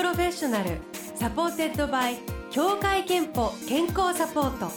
[0.00, 0.78] プロフェッショナル
[1.14, 2.16] supported by
[2.50, 4.72] 協会けんぽ健康サポート。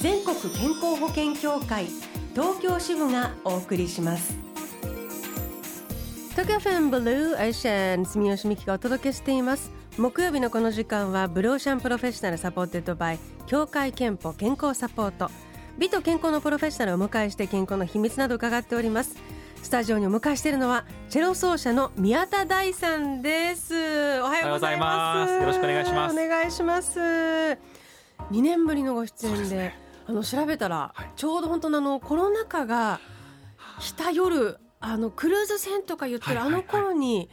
[0.00, 1.86] 全国健康保険協会
[2.32, 4.36] 東京支部がお送りします。
[6.30, 9.72] 東京 FMブルーオーシャン住吉美希がお届けしています。
[9.96, 13.18] 木曜日のこの時間はブルーオーシャンプロフェッショナル supported by
[13.48, 15.28] 協会けんぽ健康サポート。
[15.76, 19.16] 美と健康のプロフェッショナルをお迎えして健康の秘密など伺っております。
[19.62, 23.74] スタジオにお迎えしているのはチェロ奏者の宮田大さんです。
[24.20, 25.34] おはようございます。
[25.34, 26.12] よろしくお願いします。
[26.12, 26.98] お願いします。
[26.98, 27.56] 2
[28.42, 33.00] 年ぶりのご出演で、ね、あの調べたら、はい、ちょうど本当のあのコロナ禍が
[33.80, 37.28] 来た夜あのクルーズ船とか言ってるあの頃に、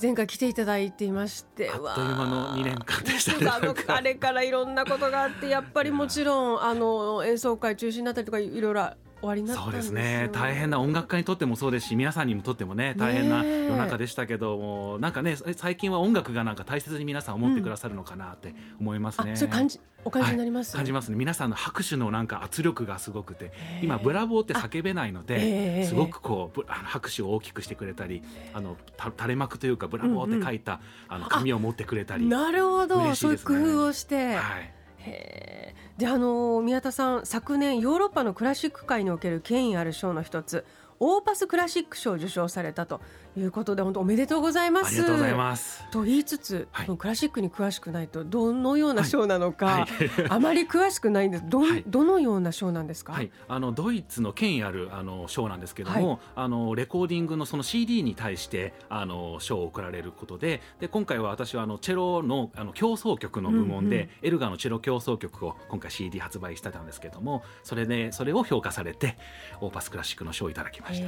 [0.00, 1.70] 前回来ていただいていまして。
[1.70, 3.46] あっという間の2年間でしたね
[3.86, 8.90] あれからいろんなことがあってやっぱりもちろんあの演奏会中止になったりとかいろいろ
[9.20, 10.30] 終わりになったそうですね。
[10.32, 19.34] 大変な音楽家にとってもそうですし皆さんにとってもね大変な世の中でしたけどもなんかね最近は音楽がなんか大切に皆さん思ってくださるのかなって思いますね。
[19.40, 21.16] うん、感じお感じになります、はい、感じますね。
[21.16, 28.22] 皆さんの拍手のなんか圧力がすごくて今ブラボーって叫べないのですごくこう拍手を大きくしてくれたり
[28.54, 32.26] あの垂れ幕というかブラボーって書いた、うんうん、あの紙を持ってくれたり。
[32.26, 34.34] なるほど、ね、そういう工夫をして。
[34.34, 34.72] はい。
[35.02, 40.64] へであの宮田さん昨年ヨーロッパのクラシック界における権威ある賞の一つ
[41.02, 43.00] オーパスクラシック賞を受賞されたと
[43.34, 44.88] いうことで本当おめでとうございます。
[44.88, 45.82] ありがとうございます。
[45.90, 50.08] と言いつつ、はい、クラシックに詳しくないとどのような賞なのか、はい。
[50.08, 51.44] はい、 あまり詳しくないんです。
[51.46, 69.16] ど,、どのような賞なんですか、あのドイツの権威あるあの賞なんですけども、あのレコーディングのその CD に対してあの賞を贈られることでで今回は私はあのチェロのあの競争曲の部門で、うんうん、エルガーのチェロ競争曲を今回 CD 発売してたんですけどもそれでそれを評価されて
[69.60, 71.06] オーパスクラシックの賞をいただきました。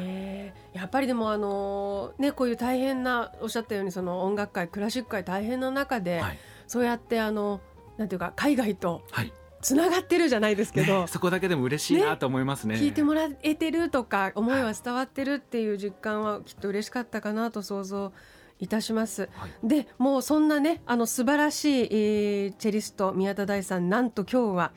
[0.78, 7.60] やっぱりでもあのねこういう大変なおっしゃったようにその音楽界クラシック界大変な中で、はい、そうやってあの
[7.96, 9.32] なんていうか海外と、はい。
[9.62, 18.12] つながってるじゃないですけど、ね、そこだけでも嬉しいなと思いますね、ね、聞いてもらえてるとか思いは伝わってるっていう実感はきっと嬉しかったかなと想像
[18.62, 24.72] いたします、はい、でもうそんなねあの素晴らしい、えー、チェリスト宮田大さんなんと今日は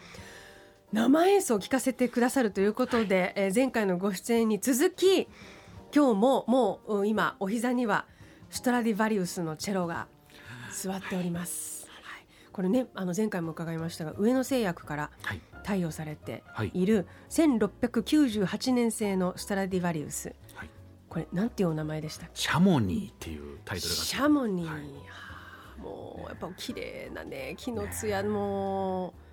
[0.92, 5.28] 生演奏を聴かせてくださるということで、はい、えー、前回のご出演に続き
[5.96, 8.06] 今日ももう今お膝には
[8.50, 10.08] ストラディバリウスのチェロが
[10.74, 11.88] 座っております。
[11.88, 15.12] はい、これねあの前回も伺いましたが上野製薬から
[15.64, 16.86] 貸与されてい。
[16.86, 20.70] る1698年製のストラディバリウス、はい、
[21.16, 24.02] これなんていうお名前でしたシャモニーっていうタイトルが。
[24.02, 24.82] シャモニー、はい、
[25.82, 29.25] もうやっぱ綺麗なね木の艶も、ね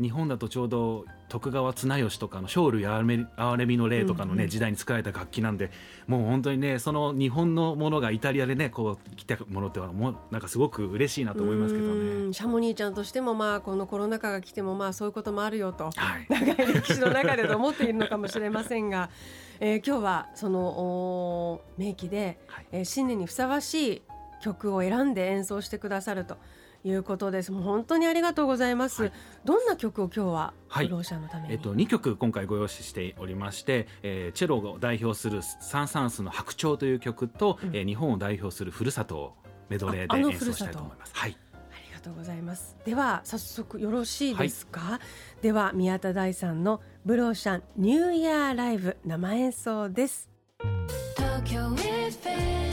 [0.00, 5.70] 日本だとちょうど徳川綱吉とかの生類憐れみの霊とかのね、うんうん、時代に作られた楽器なんで
[6.06, 12.32] もう本当にねその日本のものがイタリアでねこう来たものってはもうなんかすごく嬉しいなと思いますけどね。
[12.32, 19.10] シャモニーちゃんとしてもまあこのコロナ禍が来てもまあそういうこともあるよと、はい、 長い歴史の中でと思っているのかもしれませんが、
[19.60, 24.02] えー、今日はその名機で、はい、えー、新年にふさわしい
[24.42, 26.36] 曲を選んで演奏してくださると。
[26.84, 27.50] いうことです。
[27.50, 29.02] もう本当にありがとうございます。
[29.04, 29.12] はい、
[29.44, 39.32] どんな曲を今日はブローシャのために、えっと2曲今回ご用意しておりまして、えー、チェロを代表するサン・サンスの白鳥という曲と、うん、えー、日本を代表するふるさとを
[39.68, 41.12] メドレーで演奏したいと思います。
[41.14, 41.36] はい。
[41.52, 42.76] ありがとうございます。
[42.84, 44.80] では早速よろしいですか？
[44.80, 45.00] は
[45.40, 50.28] い、では宮田大さんのブローシャンニューイヤーライブ生演奏です。
[51.16, 52.63] 東京 FM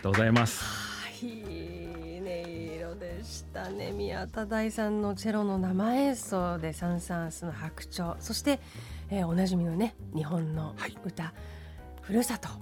[0.00, 0.64] とうございます。
[1.22, 3.92] いい音色でしたね。
[3.92, 8.20] 宮田大さんのチェロの生演奏でサン・サンスの白鳥。
[8.20, 8.60] そして、
[9.10, 10.74] えー、おなじみのね日本の
[11.04, 11.32] 歌、はい、
[12.00, 12.56] ふるさと、は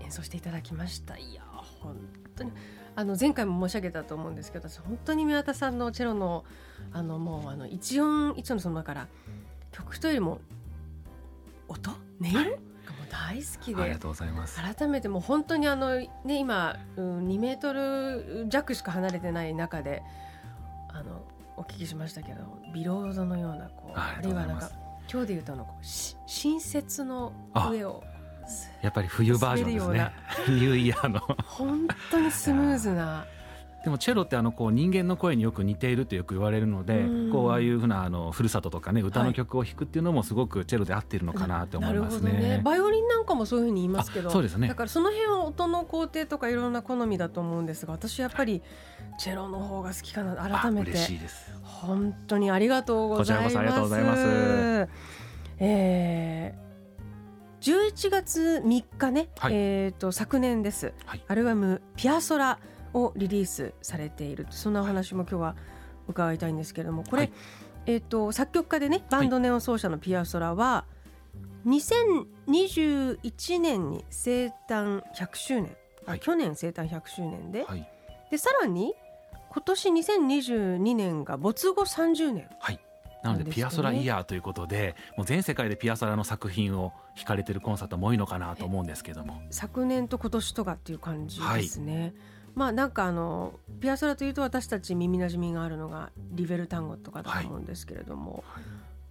[0.00, 1.16] い、演奏していただきました。
[1.16, 1.42] いや
[1.80, 1.96] 本
[2.36, 2.52] 当に。
[2.96, 6.44] あの前回も申し上げたと思うんですけど本当に宮田さんのチェロの
[6.92, 9.06] あのもうあの一音一音のそのだから
[9.70, 10.40] 曲というよりも
[11.68, 11.90] 音？
[11.90, 11.98] 音？
[12.20, 12.58] 色、はい
[13.10, 13.82] 大好きで。
[13.82, 14.60] ありがとうございます。
[14.60, 20.02] 改めてもう本当にあのね今、うん、2メートル弱しか離れてない中で
[20.88, 21.22] あの
[21.56, 24.70] お聞きしましたけどビロードのようなこうあるいはなんか
[25.10, 27.32] 今日で言うとあのこう新雪の
[27.70, 28.02] 上を
[28.82, 30.12] やっぱり冬バージョンですね。
[30.48, 31.20] ニューイヤーの。
[31.44, 33.26] 本当にスムーズな
[33.84, 42.32] でもチェロってあのこう人間の声によく似ているとよく言われるので、こうああいうふうなあのふるさととかね歌の曲を弾くっていうのもすごくチェロで合っているのかなって思いますね。
[42.32, 44.66] ねバイオリンなんかもそういうふうに言いますけど、そうですね。
[44.66, 48.62] だからその辺は音の工程とかいろんな好みだと思うんですが、私やっぱり
[49.18, 50.90] チェロの方が好きかな改めて。
[50.90, 51.52] 嬉しいです。
[51.62, 53.54] 本当にありがとうございます。
[53.54, 54.88] こちらこそありがとうございます。
[55.60, 62.58] えー、11月3日ね、はいえっ、と昨年です、はいアルバムピアソラ
[63.04, 64.46] をリリースされている。
[64.50, 65.56] そんなお話も今日は
[66.08, 67.32] 伺いたいんですけれども、これ、はい
[67.86, 70.84] えっ、と作曲家でねバンドネオン奏者のピアソラは、
[71.66, 76.20] 2021年に生誕100周年、あはい。
[76.20, 77.88] 去年生誕100周年で、はい。
[78.30, 78.94] でさらに
[79.50, 82.80] 今年2022年が没後30年はい。
[83.22, 89.42] なのでピアソライヤーということでもう全世界でピアソラの作品を弾かれてるコンサートも多いのかなと思うんですけども。
[89.50, 92.14] 昨年と今年とかっていう感じですね。
[92.58, 98.64] まあなんかあのピアソラというと私たち耳なじみがあるのがリベル単語とかだと思うんですけれども、はい。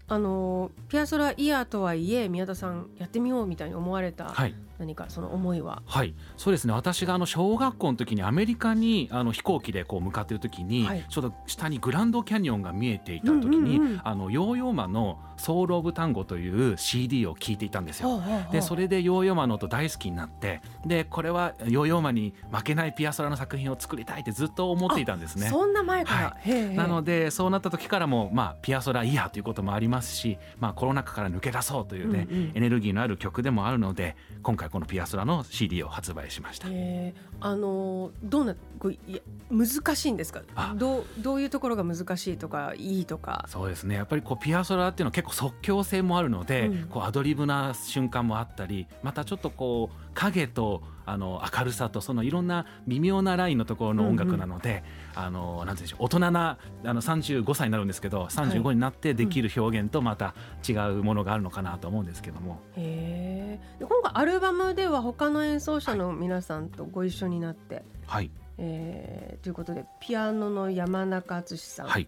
[0.10, 6.74] あのピアソライヤーとはいえ宮田さんやってみようみたいに思われたはい何かその思いは、はい、そうですね。
[6.74, 11.06] 私があの小学校の時にアメリカにあの飛行機でこう向かっている時に、はい。
[11.10, 14.02] ちょうど下にグランドキャニオンが見えていた時に、うんうんうん。
[14.04, 18.22] あのヨーヨーマの「ソウル・オブ・タンゴ」という CD を聴いていたんですよ。
[18.52, 25.50] でそれでヨーヨーマの音大好きになってでこれはヨーヨーマに負けないピアソラの作品を作りたいってずっと思っていたんですね。
[25.50, 32.52] そんな前から、はへえへえなのでそうなった時からも、まあ、ピアソライヤーということもありますし、まあ、コロナ禍から抜け出そうというね、うんうん。
[32.56, 36.68] エネルギーのある曲でもあるので今回このピアソラの CD を発売しました。
[36.70, 37.28] えー。
[37.40, 39.20] あのどうなこういや
[39.50, 40.42] 難しいんですか？
[40.56, 40.74] あ。
[40.76, 43.46] どうどういうところが難しいとかいいとか？
[43.48, 43.96] そうですね。
[43.96, 46.88] やっぱりこうピアソラっていうのは結構即興性もあるので、うん。
[46.88, 54.84] こうアドリブな瞬間もあったりまたちょっとこう影とあの明るさとそのいろんな微妙なラインのところの音楽なので、
[55.16, 60.36] あのなんていうんでしょう大人なあの35歳になるんですけど35になってできる表現とまた
[60.68, 63.78] 違うものがあるのかなと思うんですけども、へえ。
[63.80, 68.30] で今回アルバムでは他の演奏者の皆さんとご一緒になって、はい。
[68.58, 72.08] えーということでピアノの山中敦さん、はい。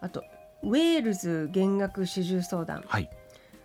[0.00, 0.22] あと
[0.62, 2.84] ウェールズ弦楽四重奏団。
[2.86, 3.10] はい。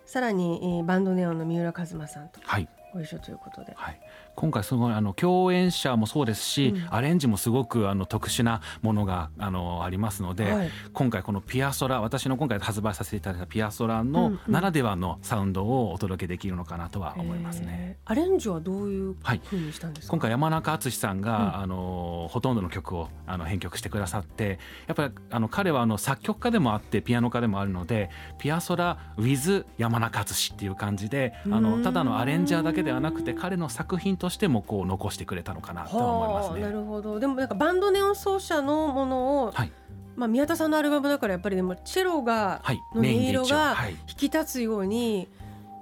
[0.06, 2.68] さらに、えーバンドネオンの三浦一馬さんとはい。
[2.94, 3.74] ご一緒ということで。
[3.76, 4.00] はい、
[4.36, 6.88] 今回すごいあの共演者もそうですし、うん。
[6.90, 10.70] アレンジもすごくあの特殊なものがあのありますので、はい。
[10.94, 14.52] 今回このピアソラ私の今回発売させていただいたピアソラうんのうん。
[14.52, 17.68] ならではのサウンドをお届けできるのかなとは思いますね。
[17.70, 18.12] えー。
[18.12, 21.64] アレンジはどういうはいふうにしたんですか、今回山中敦さんが、うん。
[21.64, 28.10] あのほとんどの曲をあの編曲してくださってやっぱりあの彼はあの作曲家でもあってピアノ家でもあるので
[28.40, 36.72] ピアソラ with 山中敦っていう感じであのただのアレンジャーだけではなくて彼の作品としてもこう残してくれたのかなとは思いますはあなね。
[36.72, 37.20] るほど。
[37.20, 39.72] でもなんかバンドネオン奏者のものを、はい。
[40.16, 43.92] まあ、宮田さんのアルバムだからやっぱりでもチェロが、はい、の音色がはい。
[43.92, 45.28] 引き立つように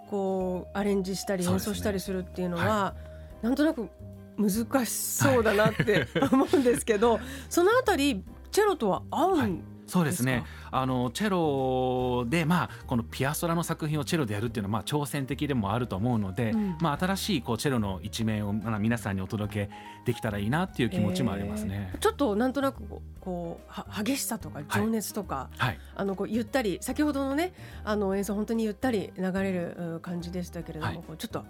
[0.10, 2.96] こうアレンジしたり演奏したりするっていうのは
[3.44, 3.90] なんとなく
[4.38, 10.46] 難しそうだなって 思うんですけどそのあたりチェロとは合うんそうですね。
[10.72, 16.78] あのチェロで、まあ、このピアソラの作品をチェロでやるっていうのは、まあ、挑戦的でもあると思うので、うん。
[16.80, 19.70] まあ、新しいこうチェロの一面を、まあ、皆さんにお届け
[20.06, 21.92] できたらいいなっていう気持ちもありますね。
[21.94, 22.00] えー。
[22.00, 22.84] ちょっとなんとなく
[23.20, 27.54] こう激しさとか情熱とか、はい、あのこうゆったり先ほどのね
[27.84, 31.18] あの演奏本当にゆったり流れるう感じでしたけれども、はい。
[31.18, 31.44] ちょっと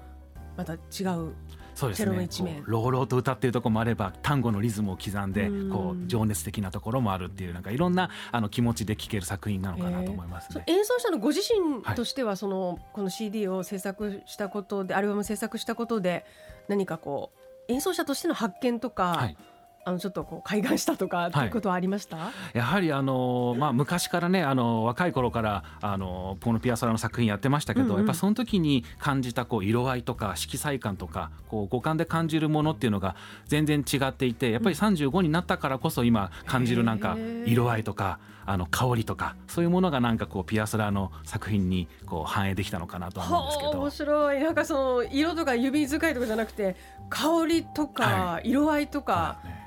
[0.58, 0.78] また違
[1.16, 1.36] う
[1.76, 2.06] そうです
[2.44, 2.64] ね。
[2.66, 5.70] 朗々と歌っているところもあれば単語のリズムを刻んでうん。
[5.72, 10.64] こう情熱的なところもあるっていうなんかいろんなあの気持ちで聴ける作品なのかなと思いますね。
[10.68, 16.26] そ演奏者のご自身としてはその、この CD を制作したことでアルバム制作したことで
[16.68, 17.32] 何かこ
[17.70, 19.38] う演奏者としての発見とか、はい
[19.84, 27.98] あのちょっとこう開眼したとかっていうことはありました、やはりあの、まあ、昔からねあの若い頃からあのこのピアソラの作品やってましたけど、うんうん。
[27.98, 43.70] やっぱその時に感じたこう色合いとか色彩感とかこう五感で感じるものっていうのが全然違っていてやっぱり35になったからこそ今感じるなんか色合いとかあの香りとかそういうものがなんかこうピアソラの作品にこう反映できたのかなとは思うんですけど。
[43.70, 43.90] はあ面。
[43.90, 44.40] 白い。
[44.40, 46.76] なんかその色とか指使いとかじゃなくて
[47.10, 49.61] 香りとかは色合いとか、そうだね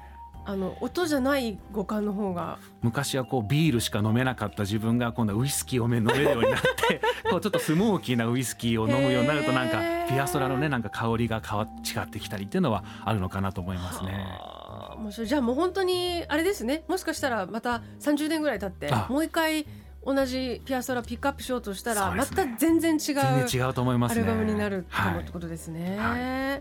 [0.46, 2.58] あの音じゃない五感の方が。
[2.82, 14.12] 昔はこうビールしか飲めなかった自分が今度はウイスキーを飲めるようになって こうちょっとスモーキーなウイスキーを飲むようになるとなんかピアソラのねなんか香りが変わ違ってきたりっていうのはあるのかなと思いますね。
[14.12, 16.84] はあ面白いじゃあもう本当にあれですね。
[16.88, 19.06] もしかしたらまた30年ぐらい経ってあ。
[19.08, 19.66] もう一回
[20.04, 23.14] 同じピアソラピックアップしようとしたら、また全然違う全
[23.46, 24.22] 然違うと思いますね。
[24.22, 25.96] アルバムになるってことですね。
[25.98, 26.60] は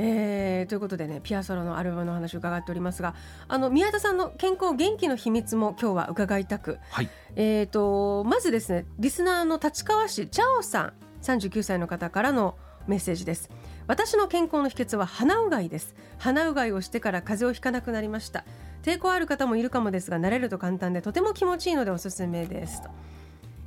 [0.00, 3.14] えーということでねピアソラのアルバムの話を伺っておりますが
[3.48, 7.10] あの宮田さんの健康元気の秘密も今日は伺いたく、はい。
[7.34, 13.50] えー、とまずですねリスナーの立川市チャオさん39歳の方からのメッセージです。
[13.88, 15.96] 私の健康の秘訣は鼻うがいです。
[16.18, 18.44] 鼻うがいをしてから風邪をひかなくなりました。
[18.82, 22.82] 抵抗ある方もいるかもですが慣れると簡単でとても気持ちいいのでおすすめです。
[22.82, 22.88] と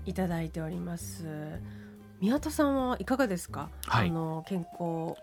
[0.05, 1.25] いただいております。
[2.21, 5.15] 宮田さんはいかがですか、はい、あの健康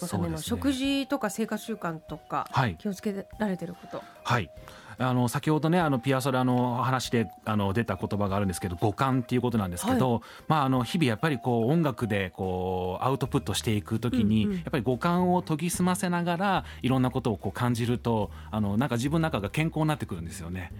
[0.00, 2.48] のための食事とか生活習慣とか
[2.78, 4.50] 気をつけられてること、はい、
[4.98, 20.72] あの先ほどねあのピアソラの話であの出た言葉があるんですけど五感っていうことなんですけど、はい、まああの日々やっぱりこう音楽でこうアウトプットしていくときに、うんうん、やっぱり五感を研ぎ澄ませながらいろんなことをこう感じるとあのなんか自分の中が健康になってくるんですよね。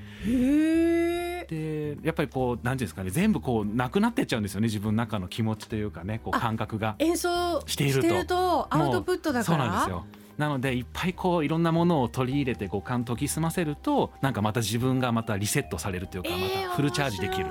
[1.48, 10.04] でやっぱりこう何ていうんですかね全部こうなくなってっちゃうんですよね自分の中の気持ちというかねこう感覚が演奏しているとアウトプットだからそうなんですよ。
[10.36, 17.46] なのでいっぱいこういろんなものを取り入れて五感研ぎ澄ませるとなんかまた自分がまたリセットされるというか、またフルチャージできる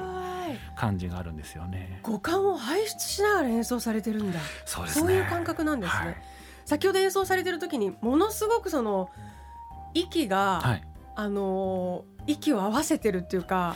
[0.75, 1.99] 感じがあるんですよね。
[2.03, 4.39] 五感を排出しながら演奏されてるんだ。
[4.65, 5.07] そうですね。
[5.07, 6.05] そういう感覚なんですね。
[6.05, 6.17] はい、
[6.65, 9.09] 先ほど演奏されてる時にものすごくその
[9.93, 10.83] 息が、はい、
[11.15, 13.75] あの息を合わせてるっていうか。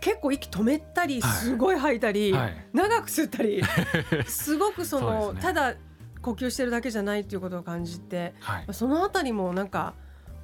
[0.00, 3.62] 結構息止めたりすごい吐いたり、はい、長く吸ったり
[4.26, 5.74] すごくその、ね、ただ
[6.22, 9.94] 呼吸してるだけじゃないっていうことを感じて、はい、そのあたりもなんか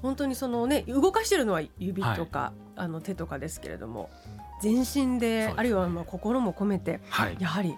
[0.03, 4.11] 本当にそのね動かしてるのは指とか、はい、あの手とかですけれども
[4.61, 7.75] 全身で、ね、あるいはまあ心も込めて、はい、やはり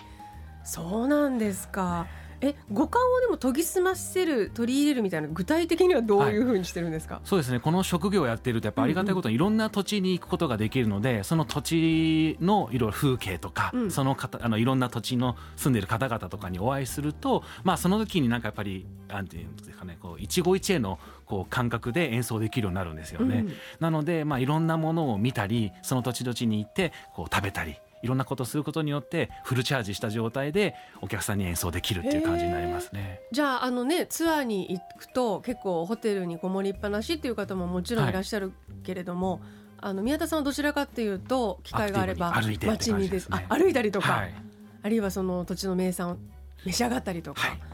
[0.65, 2.07] そうなんですか。
[2.40, 7.61] え五感をでも研ぎ澄ませる取り入れるみたいな具体的にはどういうふうにしてるんですか、はい、そうですね。
[7.61, 23.40] この職業をやっているとやっぱありがたいことにいろんな土地に行くことができるので、その土地のいろいろ風景とか、うん、その方あのいろんな土地の住んでる方々とかにお会いするとまあその時になんかやっぱりなんていうんですかねこう一期一会のこう感覚で演奏できるようになるんですよね。
[23.40, 33.21] うん、なのでまあいろんなものを見たりその土地土地に行ってこう食べたりいろんなことをすることによってフルチャージした状態でお客さんに演奏できるっていう感じになりますね。
[33.33, 38.52] じゃああのねツアーに行くと結構ホテルにこもりっぱなしっていう方ももちろんいらっしゃる
[38.83, 39.40] けれども、はい、
[39.81, 44.35] あの宮田さんはどちらかっていうと機会があれば街にです、ね、歩いたりとか、はい、
[44.83, 46.17] あるいはその土地の名産を
[46.64, 47.40] 召し上がったりとか。
[47.40, 47.68] はい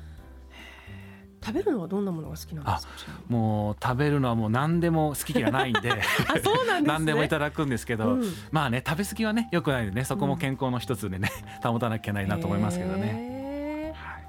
[1.44, 3.12] 食べるのはどんなものが好きなんですか？
[3.28, 5.90] もう食べるのはもう何でも好き嫌ないんで。
[6.42, 11.30] そうなんで、ね、何でもいただくんですけど、うん、まあね食べ過ぎはねよくないんでねそこも健康の一つでね、
[11.64, 13.92] うん、保たなきゃいけないなと思いますけどね。
[13.94, 14.24] はい、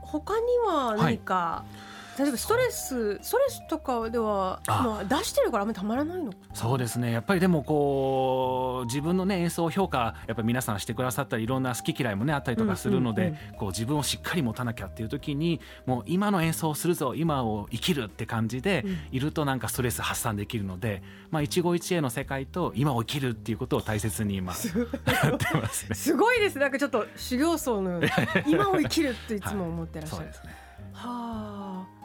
[0.00, 6.32] 他には何か、はい例えばストレスストレスとかではまあ出してるからあんまりたまらないの？
[6.54, 24.54] そうですねやっぱりでもこう自分のね演奏を評価やっぱり皆さんしてくださったりいろんな好き嫌いもねあったりとかするので、こう自分をしっかり持たなきゃっていう時にもう今の演奏をするぞ今を生きるって感じでいるとなんかストレス発散できるので、まあ一期一会の世界と今を生きるっていうことを大切に今
[25.06, 25.94] やってますね。
[25.94, 28.08] すごいですなんかちょっと修行僧のような
[28.46, 30.24] 今を生きるっていつも思ってらっしゃる。
[30.26, 30.56] はい、そうですね。
[30.92, 31.95] はあ。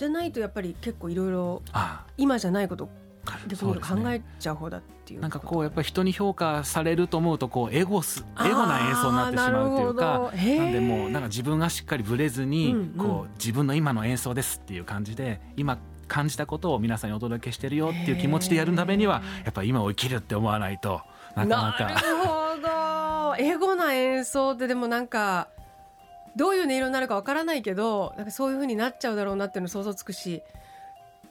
[0.00, 1.62] じゃないとやっぱり結構いろいろ
[2.16, 2.88] 今じゃないこと
[3.48, 15.76] 逆に考えちゃう方だっていう、なんかこうやっぱり人に評価されると思うとこうエゴスエゴな演奏になってしまうというかなんでもうなんか自分がしっかりぶれずに、こう自分の今の演奏ですっていう感じで今
[16.08, 21.02] 感じたことを皆さんにお届けしてるよっていう気持ちでやるためにはやっぱ今を生きるって思わないと
[21.36, 21.84] なかなか。
[21.84, 23.36] なるほど。
[23.38, 25.48] エゴな演奏ってでもなんか
[26.40, 30.40] どういう音色になるかわからないけどなんかそういうふうになっちゃうだろうなっていうの想像つくし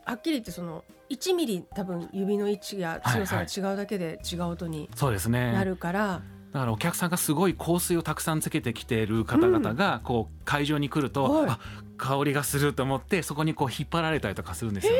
[0.06, 4.88] はっきり言ってその1ミリ多分指の位置や強さが違うだけで違う音に
[5.32, 6.00] なるから。
[6.00, 11.60] はいはいだからお客さんがすごい香水をたくさんつけてきている方々がこう会場に来ると、うん、あ
[11.96, 15.00] 香りがすると思ってそこにこう引っ張られたりとかするんですよね。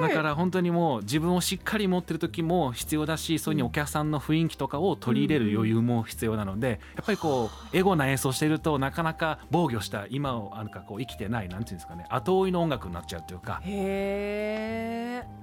[0.00, 13.60] だから本当にもう自分をしっかり持ってる時も必要だしそういうお客さんの雰囲気とかを取り入れる余裕も必要なのでやっぱりこうエゴな演奏してるとなかなか防御した今をなんかこう生きてないなんていうんですかね後追いの音楽になっちゃうというか。
[13.64, 15.40] へえ。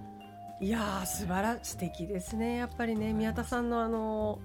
[0.60, 2.58] いや素晴ら素敵ですね。
[2.58, 4.40] やっぱりね宮田さんのあの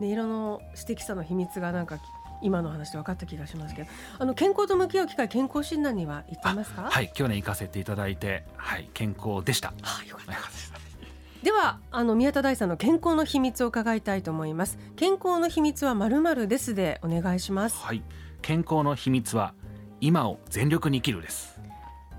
[0.00, 1.98] 音色の素敵さの秘密がなんか
[2.42, 6.82] 今の話で分かった気がしますけどあの健康と向き合う機会健康診断には行っていますか？
[6.90, 10.32] はい去年行かせていただいてはい健康でした、はあ、よかった。
[11.42, 14.78] ではあの宮田大さんの健康の秘密を伺いたいと思います。
[14.96, 17.76] 健康の秘密はまるまるですでお願いします。
[17.78, 18.02] はい。
[18.42, 19.54] 健康の秘密は
[20.00, 21.60] 今を全力に生きるです。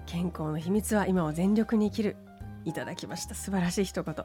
[0.05, 2.15] 健康の秘密は今を全力に生きる
[2.65, 3.35] いただきました。
[3.35, 4.15] 素晴らしい一言、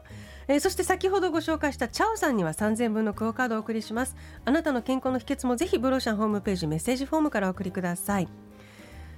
[0.47, 4.15] えー、そして先ほどご紹介したチャオさんには3000分のクオカードをお送りします。
[4.43, 8.27] あなたの健康の秘訣もぜひブローシャンホームページメッセージフォームからお送りください。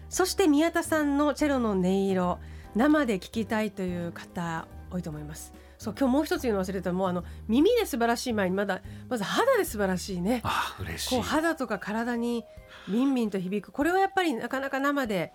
[0.10, 2.40] そして宮田さんのチェロの音色
[2.76, 5.54] 生で聞きたいという方多いと思います。
[5.78, 6.92] そう今日もう一つ言うの忘れた。
[6.94, 10.42] もうあの耳で素晴らしい前にまだまず肌で素晴らしいね。
[10.44, 11.16] あ嬉しい。
[11.16, 12.46] こう肌とか体に
[12.88, 13.72] みんみんと響く。
[13.72, 15.34] これはやっぱりなかなか生で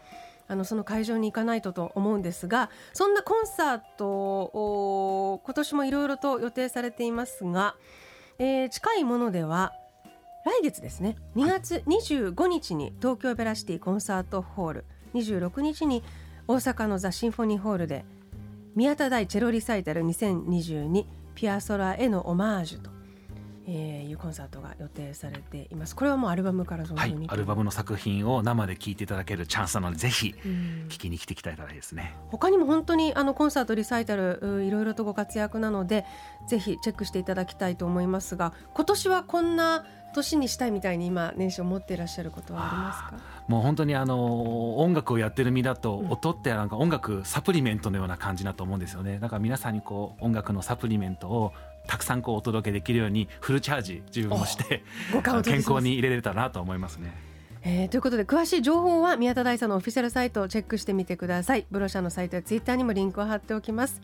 [0.48, 7.76] あのその会場に行かないとと思うんですがそんなコンサートを今年もいろいろと予定されていますが、
[8.38, 9.72] えー、近いものでは
[10.44, 14.84] 来月ですね2月25日に東京ベラシティコンサートホール
[15.14, 16.02] 26日に
[16.48, 18.04] 大阪のザ・シンフォニーホールで
[18.74, 22.90] 宮田大チェロリサイタル2022ピアソラへのオマージュと
[23.66, 25.94] えー、いうコンサートが予定されています。
[25.94, 30.34] これはもうアルバムからはい、アルバムの作品を生で聴いていただけるチャンスなのでぜひ
[30.88, 32.14] 聴きに来ていただきたいですね。
[32.28, 36.04] 他にも本当にあのコンサートリサイタルいろいろとご活躍なので
[36.48, 43.42] ぜひチェックしていただきたいと思いますが今年はこんな年にしたいみたいに今年始を持っていらっしゃることはありますか？
[43.48, 49.18] もう本当にあの音楽をやってる身だと、音ってなんか音楽サプリメントのような感じだと思うんですよね。
[49.18, 51.52] だから皆さんにこう音楽のサプリメントを
[51.86, 54.84] たくさんこうお届けできるようにフルチャージ自分もして
[55.44, 57.12] 健康に入れれたらなと思いますね。
[57.64, 61.66] えー、ということで詳しい情報は宮田大佐のオフィシャルサイトをチェックしてみてください。
[61.70, 64.00] ブロシャのサイトやツイッターにもリンクを貼っておきます。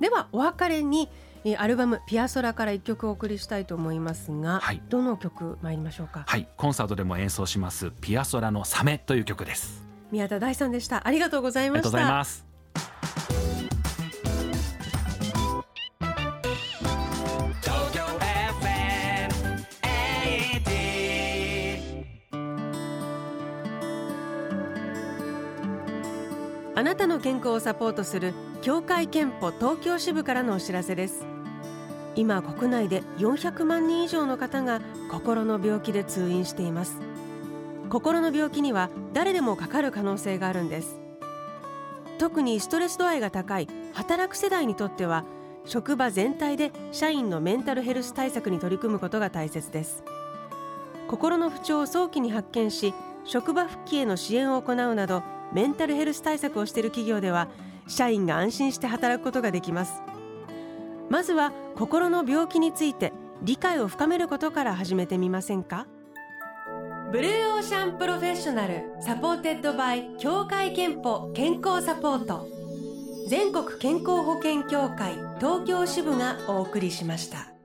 [0.00, 1.08] ではお別れに
[1.54, 6.24] アルバム「ピアソラ」から一曲お送りしたいと思いますが、はい、どの曲参りましょうか？
[6.26, 6.48] はい。
[6.56, 9.86] コンサートでも演奏します「ピアソラのサメ」という曲です。
[10.10, 11.06] 宮田大さんでした。
[11.06, 11.88] ありがとうございました。
[11.88, 12.46] ありがとうございます。
[26.78, 31.24] あなたの健康をサポートする協会憲法東京支部からのお知らせです
[32.16, 34.80] 今国内で400万人以上の方が
[35.10, 36.98] 心の病気で通院しています。
[37.90, 40.98] 心の病気には誰でもかかる可能性があるんです。
[42.18, 45.24] 特にストレス度合いが高い働く世代にとっては
[45.66, 50.02] 職場全体で社員のメンタルヘルス対策に取り組むことが大切です。
[51.08, 57.48] 心の不調を早期に発見し職場復帰への支援を行うなどメンタルヘルス対策をしている企業では
[57.86, 60.15] 社員が安心して働くことができます。
[61.08, 65.86] まずは心の病気について理解を深めることから始めてみませんか？
[67.12, 72.48] Blue Ocean Professional supported by 協会けんぽ健康サポート
[73.28, 77.55] 全国健康保険協会東京支部がお送りしました。